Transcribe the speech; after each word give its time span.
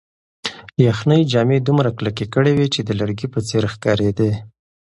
یخنۍ 0.87 1.21
جامې 1.31 1.57
دومره 1.67 1.89
کلکې 1.97 2.25
کړې 2.33 2.51
وې 2.57 2.67
چې 2.73 2.79
د 2.83 2.89
لرګي 2.99 3.27
په 3.33 3.39
څېر 3.47 3.63
ښکارېدې. 3.73 4.31